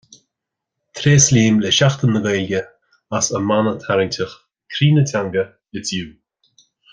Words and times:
Tréaslaím 0.95 1.59
le 1.59 1.69
Seachtain 1.71 2.07
na 2.11 2.21
Gaeilge 2.25 2.63
as 3.17 3.25
a 3.37 3.39
mana 3.49 3.73
tarraingteach 3.83 4.35
"Croí 4.71 4.89
na 4.95 5.03
Teanga: 5.09 5.43
It's 5.77 5.91
you". 5.97 6.07